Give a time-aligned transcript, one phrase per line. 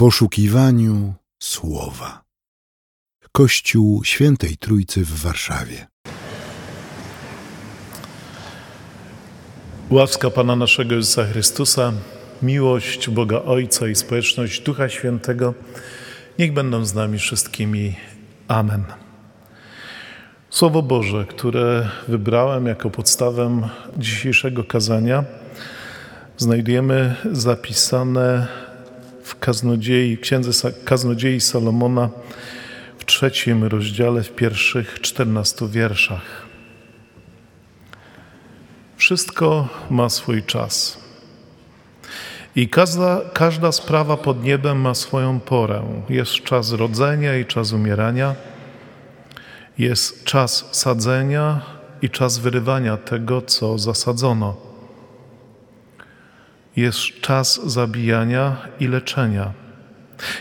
[0.00, 2.22] poszukiwaniu słowa.
[3.32, 5.86] Kościół Świętej Trójcy w Warszawie.
[9.90, 11.92] Łaska Pana naszego Jezusa Chrystusa,
[12.42, 15.54] miłość Boga Ojca i społeczność Ducha Świętego
[16.38, 17.96] niech będą z nami wszystkimi.
[18.48, 18.84] Amen.
[20.50, 25.24] Słowo Boże, które wybrałem jako podstawę dzisiejszego kazania,
[26.36, 28.48] znajdujemy zapisane
[29.40, 32.10] kaznodziei, księdze kaznodziei Salomona
[32.98, 36.46] w trzecim rozdziale, w pierwszych czternastu wierszach.
[38.96, 40.98] Wszystko ma swój czas.
[42.56, 45.82] I każda, każda sprawa pod niebem ma swoją porę.
[46.08, 48.34] Jest czas rodzenia i czas umierania.
[49.78, 51.60] Jest czas sadzenia
[52.02, 54.69] i czas wyrywania tego, co zasadzono.
[56.80, 59.52] Jest czas zabijania i leczenia.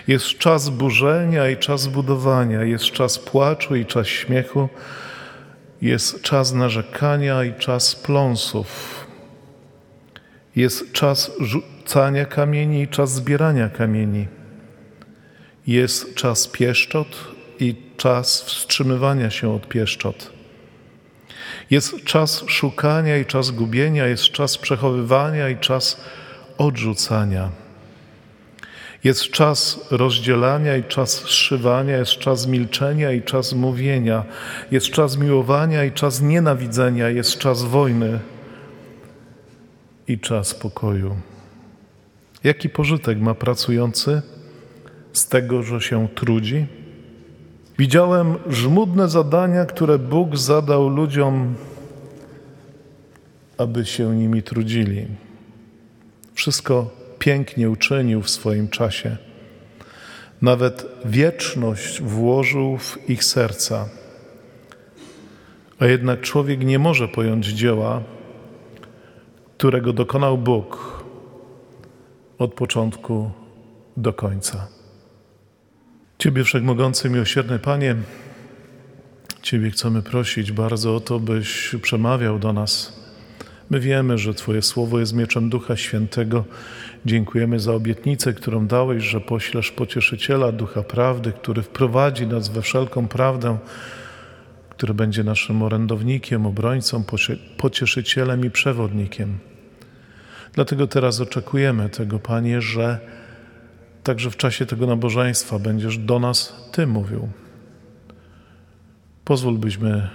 [0.08, 2.64] Jest czas burzenia i czas budowania.
[2.64, 4.70] Jest czas płaczu i czas śmiechu.
[5.82, 8.68] Jest czas narzekania i czas pląsów.
[10.56, 14.28] Jest czas rzucania kamieni i czas zbierania kamieni.
[15.68, 17.28] Jest czas pieszczot
[17.60, 20.32] i czas wstrzymywania się od pieszczot.
[21.70, 26.02] Jest czas szukania i czas gubienia, jest czas przechowywania i czas
[26.60, 27.50] odrzucania.
[29.04, 34.24] Jest czas rozdzielania i czas zszywania, jest czas milczenia i czas mówienia,
[34.72, 38.20] jest czas miłowania i czas nienawidzenia, jest czas wojny
[40.08, 41.16] i czas pokoju.
[42.44, 44.22] Jaki pożytek ma pracujący
[45.14, 46.68] z tego, że się trudzi?
[47.78, 51.56] Widziałem żmudne zadania, które Bóg zadał ludziom,
[53.58, 55.29] aby się nimi trudzili.
[56.40, 59.18] Wszystko pięknie uczynił w swoim czasie.
[60.42, 63.90] Nawet wieczność włożył w ich serca.
[65.80, 68.04] A jednak człowiek nie może pojąć dzieła,
[69.58, 71.04] którego dokonał Bóg
[72.38, 73.32] od początku
[73.98, 74.68] do końca.
[76.20, 77.96] Ciebie, Wszechmogący, miłosierny Panie,
[79.42, 82.99] Ciebie chcemy prosić bardzo o to, byś przemawiał do nas.
[83.70, 86.46] My wiemy, że Twoje słowo jest mieczem Ducha Świętego.
[87.06, 93.08] Dziękujemy za obietnicę, którą dałeś, że poślesz pocieszyciela Ducha Prawdy, który wprowadzi nas we wszelką
[93.08, 93.58] prawdę,
[94.70, 97.04] który będzie naszym orędownikiem, obrońcą,
[97.58, 99.38] pocieszycielem i przewodnikiem.
[100.54, 103.00] Dlatego teraz oczekujemy tego, Panie, że
[104.04, 107.30] także w czasie tego nabożeństwa będziesz do nas Ty mówił.
[109.26, 110.10] Pozwól, byśmy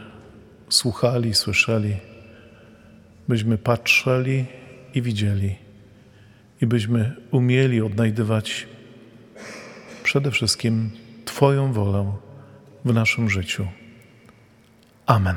[0.69, 1.97] słuchali, słyszeli,
[3.29, 4.45] byśmy patrzyli
[4.95, 5.57] i widzieli,
[6.63, 8.67] i byśmy umieli odnajdywać
[10.03, 10.91] przede wszystkim
[11.25, 12.13] Twoją wolę
[12.85, 13.67] w naszym życiu.
[15.07, 15.37] Amen.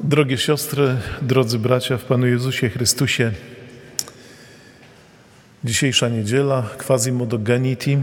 [0.00, 3.32] Drogie siostry, drodzy bracia w Panu Jezusie Chrystusie,
[5.66, 7.98] dzisiejsza niedziela, quasi-modogenity,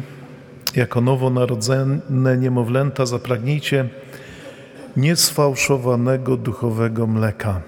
[0.75, 3.89] jako nowonarodzone niemowlęta zapragnijcie
[4.97, 7.61] niesfałszowanego duchowego mleka.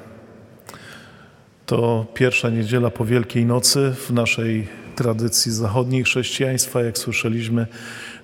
[1.65, 7.67] To pierwsza niedziela po Wielkiej Nocy w naszej tradycji zachodniej chrześcijaństwa, jak słyszeliśmy,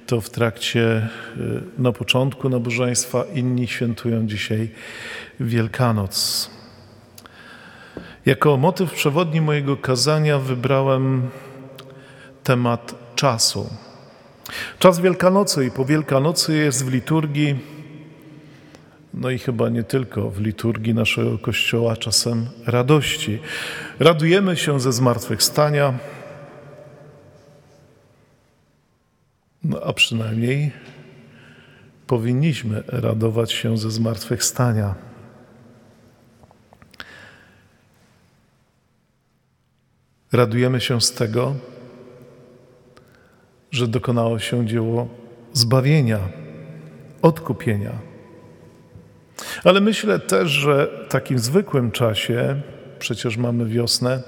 [0.08, 1.08] to w trakcie,
[1.38, 4.70] y, na początku nabożeństwa, inni świętują dzisiaj
[5.40, 6.50] Wielkanoc.
[8.26, 11.30] Jako motyw przewodni mojego kazania wybrałem
[12.44, 13.70] temat czasu.
[14.80, 17.60] Czas Wielkanocy i po Wielkanocy jest w liturgii,
[19.14, 23.40] no i chyba nie tylko w liturgii naszego Kościoła, czasem radości.
[24.00, 25.94] Radujemy się ze zmartwychwstania,
[29.64, 30.72] no a przynajmniej
[32.08, 34.96] powinniśmy radować się ze zmartwychwstania.
[40.32, 41.56] Radujemy się z tego,
[43.72, 45.08] że dokonało się dzieło
[45.54, 46.20] zbawienia,
[47.22, 47.92] odkupienia.
[49.64, 52.62] Ale myślę też, że w takim zwykłym czasie,
[53.00, 54.24] przecież mamy wiosnę,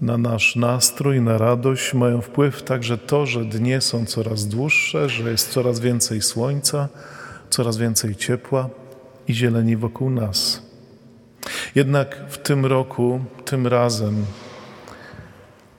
[0.00, 5.30] na nasz nastrój, na radość mają wpływ także to, że dnie są coraz dłuższe, że
[5.30, 6.88] jest coraz więcej słońca,
[7.50, 8.68] coraz więcej ciepła
[9.28, 10.62] i zieleni wokół nas.
[11.74, 14.26] Jednak w tym roku, tym razem,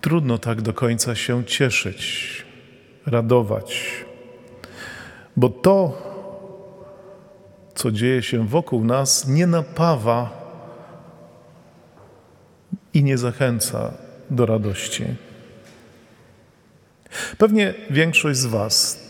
[0.01, 2.43] trudno tak do końca się cieszyć
[3.05, 3.81] radować.
[5.38, 6.01] Bo to,
[7.75, 10.44] co dzieje się wokół nas, nie napawa
[12.94, 13.94] i nie zachęca
[14.29, 15.05] do radości.
[17.38, 19.03] Pewnie większość z Was,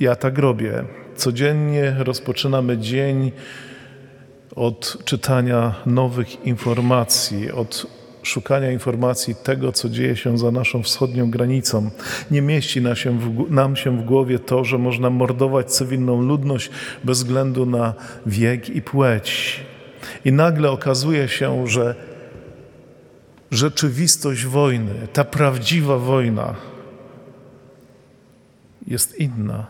[0.00, 0.84] ja tak robię,
[1.16, 3.32] codziennie rozpoczynamy dzień
[4.56, 7.86] od czytania nowych informacji, od
[8.22, 11.90] szukania informacji tego, co dzieje się za naszą wschodnią granicą.
[12.30, 16.70] Nie mieści nam się, w, nam się w głowie to, że można mordować cywilną ludność
[17.04, 17.94] bez względu na
[18.26, 19.60] wiek i płeć.
[20.24, 21.94] I nagle okazuje się, że
[23.50, 26.54] rzeczywistość wojny, ta prawdziwa wojna
[28.86, 29.66] jest inna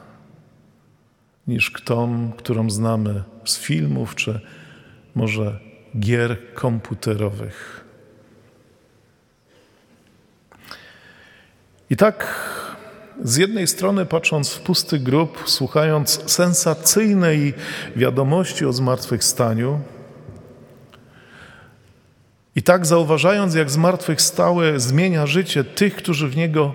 [1.46, 4.40] niż tą, którą znamy z filmów czy
[5.14, 5.58] może
[5.98, 7.81] gier komputerowych.
[11.92, 12.26] I tak
[13.22, 17.54] z jednej strony, patrząc w pusty grób, słuchając sensacyjnej
[17.96, 19.80] wiadomości o zmartwychwstaniu,
[22.56, 26.74] i tak zauważając, jak zmartwychwstałe zmienia życie tych, którzy w Niego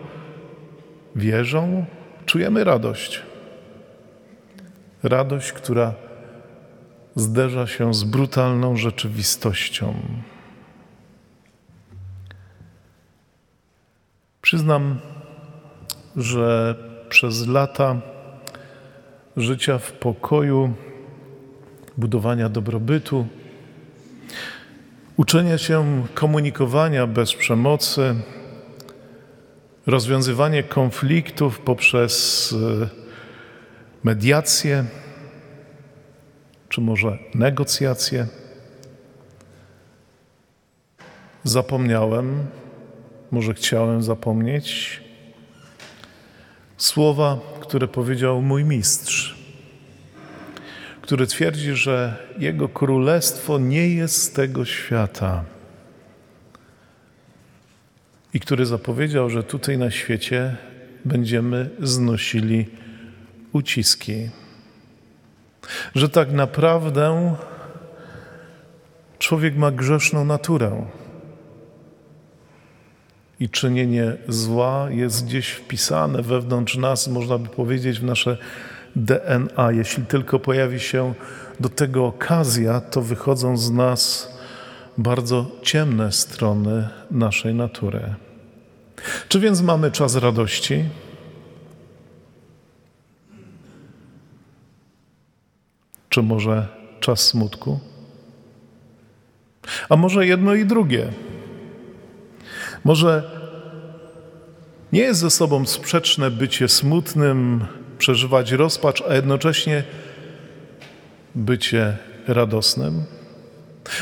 [1.16, 1.86] wierzą,
[2.26, 3.22] czujemy radość.
[5.04, 5.94] Radość, która
[7.16, 9.94] zderza się z brutalną rzeczywistością.
[14.48, 15.00] Przyznam,
[16.16, 16.76] że
[17.10, 17.96] przez lata
[19.38, 20.74] życia w pokoju,
[21.98, 23.28] budowania dobrobytu,
[25.18, 28.16] uczenia się komunikowania bez przemocy,
[29.88, 32.54] rozwiązywanie konfliktów poprzez
[32.84, 32.90] e,
[34.04, 34.86] mediację,
[36.70, 38.28] czy może negocjacje.
[41.44, 42.48] Zapomniałem,
[43.32, 45.02] może chciałem zapomnieć
[46.78, 49.38] słowa, które powiedział mój mistrz,
[51.02, 55.44] który twierdzi, że jego królestwo nie jest z tego świata.
[58.34, 60.56] I który zapowiedział, że tutaj na świecie
[61.06, 62.66] będziemy znosili
[63.54, 64.30] uciski.
[65.96, 67.36] Że tak naprawdę
[69.20, 70.86] człowiek ma grzeszną naturę
[73.40, 78.38] i czynienie zła jest gdzieś wpisane wewnątrz nas, można by powiedzieć, w nasze
[78.96, 79.72] DNA.
[79.72, 81.14] Jeśli tylko pojawi się
[81.60, 84.32] do tego okazja, to wychodzą z nas
[84.98, 88.16] bardzo ciemne strony naszej natury.
[89.28, 90.86] Czy więc mamy czas radości?
[96.10, 96.68] Czy może
[97.00, 97.80] czas smutku?
[99.90, 101.08] A może jedno i drugie?
[102.88, 103.24] Może
[104.92, 107.66] nie jest ze sobą sprzeczne bycie smutnym,
[107.98, 109.84] przeżywać rozpacz, a jednocześnie
[111.36, 111.98] bycie
[112.28, 113.04] radosnym?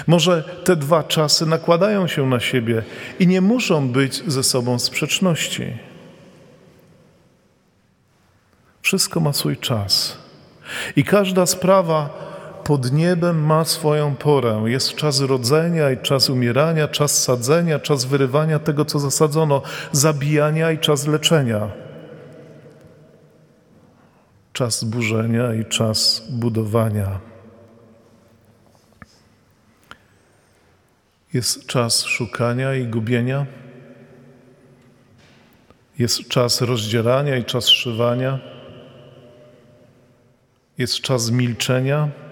[0.07, 2.83] Może te dwa czasy nakładają się na siebie
[3.19, 5.77] i nie muszą być ze sobą sprzeczności.
[8.81, 10.17] Wszystko ma swój czas.
[10.95, 12.25] I każda sprawa
[12.65, 14.63] pod niebem ma swoją porę.
[14.65, 20.79] Jest czas rodzenia i czas umierania, czas sadzenia, czas wyrywania tego, co zasadzono, zabijania i
[20.79, 21.71] czas leczenia.
[24.53, 27.19] Czas burzenia i czas budowania.
[31.33, 33.45] Jest czas szukania i gubienia.
[35.99, 38.39] Jest czas rozdzierania i czas szywania.
[40.77, 42.24] Jest czas milczenia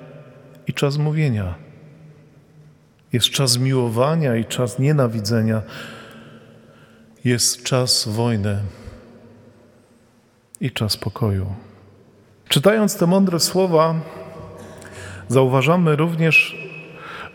[0.67, 1.55] i czas mówienia.
[3.13, 5.62] Jest czas miłowania i czas nienawidzenia.
[7.25, 8.58] Jest czas wojny
[10.62, 11.46] i czas pokoju.
[12.50, 13.96] Czytając te mądre słowa,
[15.27, 16.58] zauważamy również,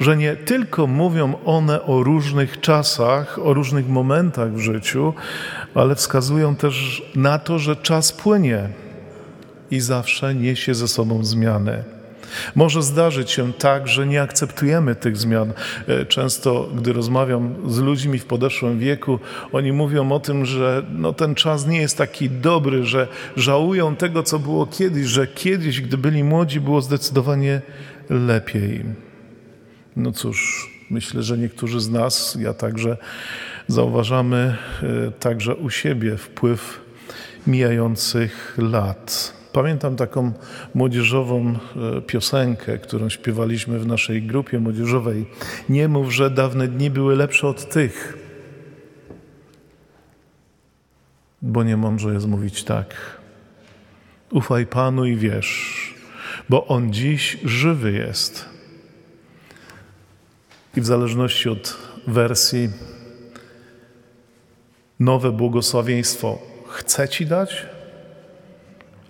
[0.00, 5.14] że nie tylko mówią one o różnych czasach, o różnych momentach w życiu,
[5.74, 8.68] ale wskazują też na to, że czas płynie
[9.70, 11.97] i zawsze niesie ze sobą zmiany.
[12.54, 15.52] Może zdarzyć się tak, że nie akceptujemy tych zmian.
[15.88, 19.18] E, często, gdy rozmawiam z ludźmi w podeszłym wieku,
[19.52, 24.22] oni mówią o tym, że no, ten czas nie jest taki dobry, że żałują tego,
[24.22, 27.60] co było kiedyś, że kiedyś, gdy byli młodzi, było zdecydowanie
[28.10, 28.84] lepiej.
[29.96, 32.96] No cóż, myślę, że niektórzy z nas, ja także,
[33.68, 36.80] zauważamy e, także u siebie wpływ
[37.46, 39.37] mijających lat.
[39.58, 40.32] Pamiętam taką
[40.74, 41.54] młodzieżową
[41.98, 45.26] e, piosenkę, którą śpiewaliśmy w naszej grupie młodzieżowej.
[45.68, 48.18] Nie mów, że dawne dni były lepsze od tych,
[51.42, 52.94] bo nie mądrze jest mówić tak.
[54.30, 55.94] Ufaj Panu i wierz,
[56.48, 58.48] bo On dziś żywy jest.
[60.76, 62.70] I w zależności od wersji,
[65.00, 66.38] nowe błogosławieństwo
[66.68, 67.66] chce Ci dać,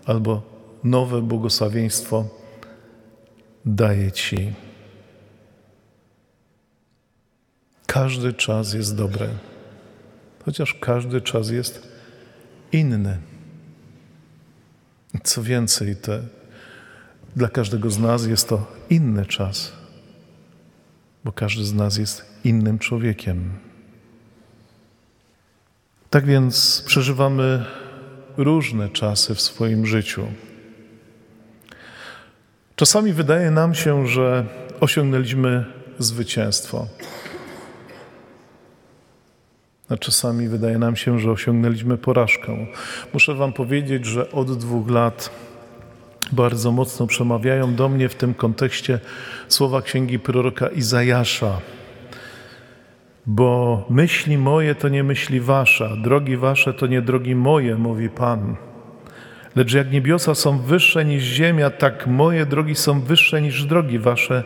[0.09, 0.43] albo
[0.85, 2.25] nowe błogosławieństwo
[3.65, 4.53] daje Ci.
[7.87, 9.29] Każdy czas jest dobry,
[10.45, 11.89] chociaż każdy czas jest
[12.73, 13.19] inny.
[15.25, 16.23] Co więcej, te,
[17.37, 19.73] dla każdego z nas jest to inny czas,
[21.25, 23.51] bo każdy z nas jest innym człowiekiem.
[26.11, 27.65] Tak więc przeżywamy
[28.39, 30.27] różne czasy w swoim życiu.
[32.77, 34.45] Czasami wydaje nam się, że
[34.81, 35.65] osiągnęliśmy
[35.99, 36.87] zwycięstwo.
[39.89, 42.67] A czasami wydaje nam się, że osiągnęliśmy porażkę.
[43.13, 45.31] Muszę Wam powiedzieć, że od dwóch lat
[46.33, 49.01] bardzo mocno przemawiają do mnie w tym kontekście
[49.49, 51.61] słowa księgi proroka Izajasza.
[53.31, 58.57] Bo myśli moje to nie myśli wasza, drogi wasze to nie drogi moje, mówi Pan.
[59.57, 64.45] Lecz jak niebiosa są wyższe niż ziemia, tak moje drogi są wyższe niż drogi wasze,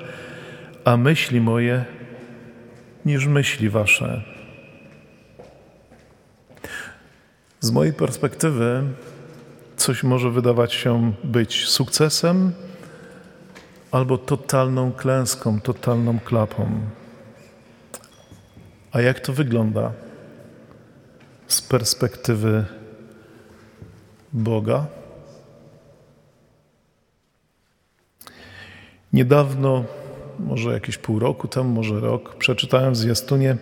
[0.84, 1.84] a myśli moje
[3.04, 4.22] niż myśli wasze.
[7.60, 8.82] Z mojej perspektywy
[9.76, 12.52] coś może wydawać się być sukcesem
[13.90, 16.80] albo totalną klęską, totalną klapą.
[18.92, 19.92] A jak to wygląda
[21.46, 22.64] z perspektywy
[24.32, 24.86] Boga?
[29.12, 29.84] Niedawno,
[30.38, 33.56] może jakieś pół roku temu, może rok, przeczytałem w zwiastunie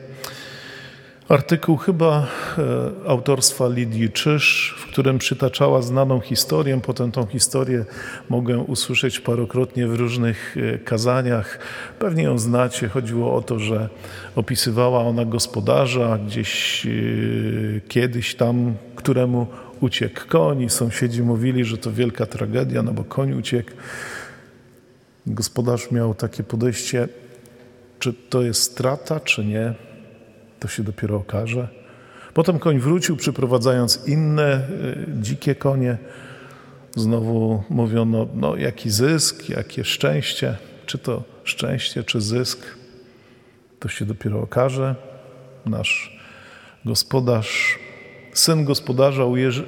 [1.31, 2.27] artykuł chyba
[2.59, 6.81] e, autorstwa Lidii Czyż, w którym przytaczała znaną historię.
[6.81, 7.85] Potem tą historię
[8.29, 11.59] mogę usłyszeć parokrotnie w różnych e, kazaniach.
[11.99, 12.89] Pewnie ją znacie.
[12.89, 13.89] Chodziło o to, że
[14.37, 16.91] opisywała ona gospodarza gdzieś e,
[17.89, 19.47] kiedyś tam, któremu
[19.81, 23.71] uciekł koń sąsiedzi mówili, że to wielka tragedia, no bo koń uciekł.
[25.27, 27.09] Gospodarz miał takie podejście,
[27.99, 29.90] czy to jest strata, czy nie
[30.61, 31.69] to się dopiero okaże.
[32.35, 35.99] Potem koń wrócił, przyprowadzając inne y, dzikie konie.
[36.97, 40.57] Znowu mówiono, no jaki zysk, jakie szczęście.
[40.87, 42.59] Czy to szczęście, czy zysk,
[43.81, 44.95] to się dopiero okaże.
[45.67, 46.21] Nasz
[46.85, 47.79] gospodarz,
[48.35, 49.25] syn gospodarza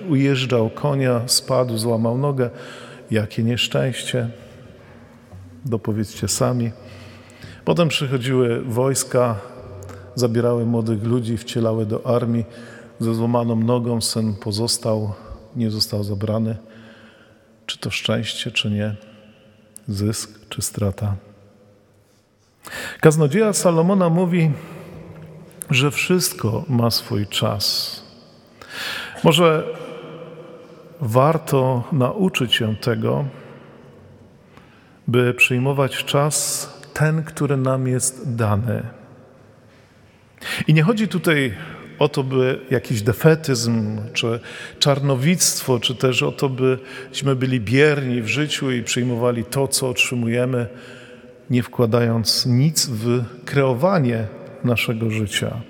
[0.09, 2.51] ujeżdżał konia, spadł, złamał nogę.
[3.11, 4.29] Jakie nieszczęście.
[5.65, 6.71] Dopowiedzcie sami.
[7.65, 9.41] Potem przychodziły wojska,
[10.15, 12.45] zabierały młodych ludzi, wcielały do armii.
[13.01, 15.13] Ze złamaną nogą syn pozostał,
[15.57, 16.57] nie został zabrany.
[17.67, 18.97] Czy to szczęście, czy nie?
[19.89, 21.17] Zysk, czy strata?
[23.01, 24.51] Kaznodzieja Salomona mówi,
[25.71, 28.03] że wszystko ma swój czas.
[29.25, 29.65] Może
[31.01, 33.25] warto nauczyć się tego,
[35.09, 39.02] by przyjmować czas ten, który nam jest dany.
[40.69, 41.55] I nie chodzi tutaj
[41.99, 44.41] o to, by jakiś defetyzm, czy
[44.79, 50.67] czarnowictwo, czy też o to, byśmy byli bierni w życiu i przyjmowali to, co otrzymujemy,
[51.51, 54.27] nie wkładając nic w kreowanie
[54.65, 55.61] naszego życia.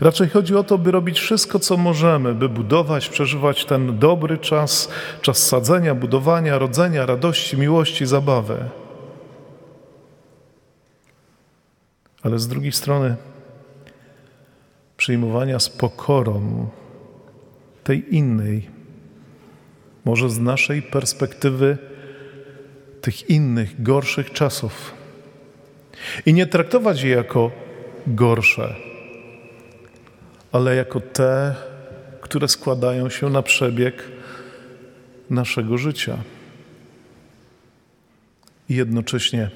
[0.00, 4.88] Raczej chodzi o to, by robić wszystko, co możemy, by budować, przeżywać ten dobry czas,
[5.20, 8.56] czas sadzenia, budowania, rodzenia, radości, miłości, zabawy.
[12.22, 13.16] Ale z drugiej strony,
[15.02, 16.68] przyjmowania z pokorą
[17.84, 18.70] tej innej,
[20.04, 21.78] może z naszej perspektywy
[23.00, 24.94] tych innych, gorszych czasów.
[26.26, 27.50] I nie traktować je jako
[28.06, 28.74] gorsze,
[30.52, 31.54] ale jako te,
[32.20, 34.02] które składają się na przebieg
[35.30, 36.18] naszego życia.
[38.68, 39.50] I jednocześnie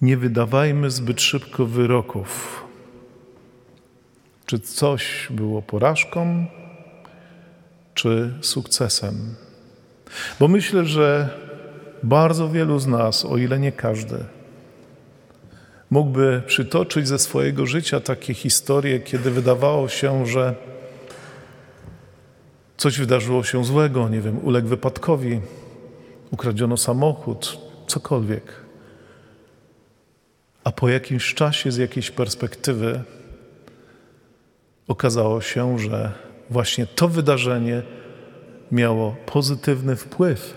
[0.00, 2.69] nie wydawajmy zbyt szybko wyroków
[4.50, 6.46] czy coś było porażką,
[7.94, 9.34] czy sukcesem?
[10.40, 11.30] Bo myślę, że
[12.02, 14.24] bardzo wielu z nas, o ile nie każdy,
[15.90, 20.54] mógłby przytoczyć ze swojego życia takie historie, kiedy wydawało się, że
[22.76, 25.40] coś wydarzyło się złego, nie wiem, uległ wypadkowi,
[26.30, 28.52] ukradziono samochód, cokolwiek.
[30.64, 33.02] A po jakimś czasie, z jakiejś perspektywy,
[34.90, 36.12] okazało się, że
[36.50, 37.82] właśnie to wydarzenie
[38.72, 40.54] miało pozytywny wpływ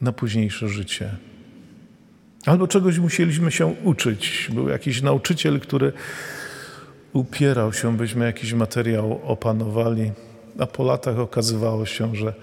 [0.00, 1.16] na późniejsze życie.
[2.46, 4.50] Albo czegoś musieliśmy się uczyć.
[4.54, 5.92] Był jakiś nauczyciel, który
[7.12, 10.12] upierał się, byśmy jakiś materiał opanowali,
[10.58, 12.34] a po latach okazywało się, że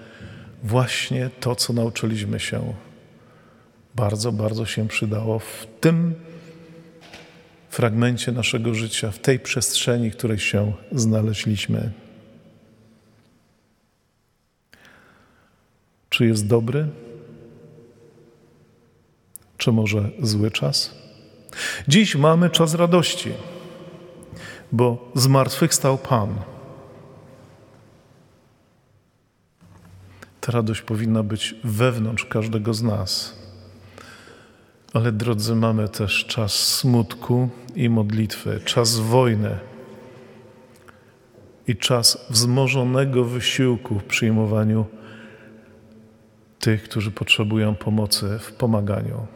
[0.62, 2.74] właśnie to, co nauczyliśmy się,
[3.94, 6.14] bardzo, bardzo się przydało w tym
[7.72, 11.92] fragmencie naszego życia, w tej przestrzeni, w której się znaleźliśmy.
[16.08, 16.88] Czy jest dobry?
[19.56, 20.94] Czy może zły czas?
[21.88, 23.32] Dziś mamy czas radości,
[24.72, 26.34] bo zmartwychwstał Pan.
[30.40, 33.41] Ta radość powinna być wewnątrz każdego z nas.
[34.92, 39.58] Ale drodzy, mamy też czas smutku i modlitwy, czas wojny
[41.66, 44.86] i czas wzmożonego wysiłku w przyjmowaniu
[46.58, 49.26] tych, którzy potrzebują pomocy w pomaganiu.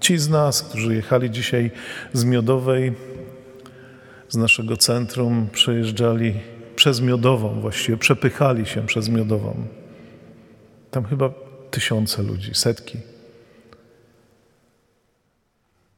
[0.00, 1.70] Ci z nas, którzy jechali dzisiaj
[2.12, 2.92] z Miodowej,
[4.28, 6.34] z naszego centrum, przejeżdżali
[6.76, 9.66] przez Miodową, właściwie przepychali się przez Miodową.
[10.90, 11.30] Tam chyba
[11.70, 13.13] tysiące ludzi, setki.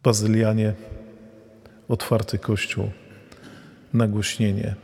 [0.06, 0.74] Bazylianie,
[1.88, 2.90] otwarty kościół,
[3.92, 4.74] nagłośnienie.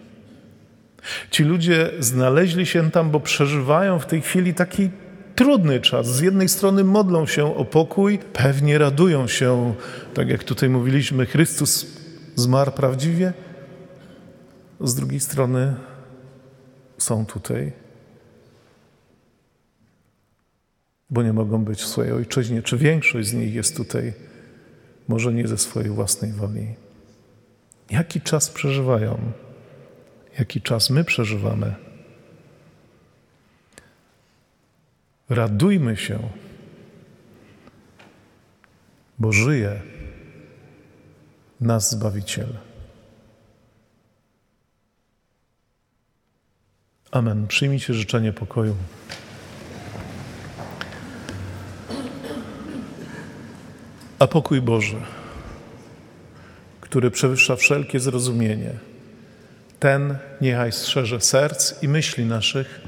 [1.30, 4.90] Ci ludzie znaleźli się tam, bo przeżywają w tej chwili taki
[5.34, 6.06] trudny czas.
[6.06, 9.74] Z jednej strony modlą się o pokój, pewnie radują się,
[10.14, 11.86] tak jak tutaj mówiliśmy, Chrystus
[12.34, 13.32] zmarł prawdziwie.
[14.80, 15.74] Z drugiej strony
[16.98, 17.72] są tutaj,
[21.10, 24.12] bo nie mogą być w swojej ojczyźnie, czy większość z nich jest tutaj,
[25.08, 26.74] może nie ze swojej własnej woli.
[27.90, 29.32] Jaki czas przeżywają?
[30.38, 31.74] Jaki czas my przeżywamy?
[35.28, 36.18] Radujmy się,
[39.18, 39.80] bo żyje
[41.60, 42.48] nas Zbawiciel.
[47.10, 47.46] Amen.
[47.46, 48.76] Przyjmijcie życzenie pokoju.
[54.22, 54.96] A pokój Boży,
[56.80, 58.70] który przewyższa wszelkie zrozumienie,
[59.78, 62.80] ten niechaj strzeże serc i myśli naszych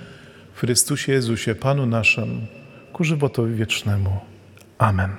[0.55, 2.47] w Chrystusie Jezusie, Panu naszym,
[2.93, 4.21] ku żywotowi wiecznemu.
[4.79, 5.11] Amen.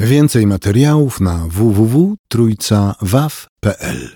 [0.00, 4.08] Więcej materiałów na www.trójcawaw.pl